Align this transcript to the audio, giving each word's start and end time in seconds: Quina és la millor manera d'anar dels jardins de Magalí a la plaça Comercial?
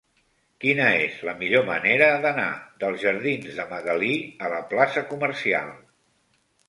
Quina 0.63 0.85
és 1.01 1.17
la 1.27 1.35
millor 1.41 1.67
manera 1.67 2.07
d'anar 2.25 2.47
dels 2.85 3.03
jardins 3.05 3.61
de 3.61 3.67
Magalí 3.75 4.13
a 4.47 4.51
la 4.55 4.63
plaça 4.73 5.05
Comercial? 5.13 5.71